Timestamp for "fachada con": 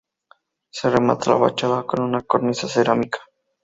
1.37-2.01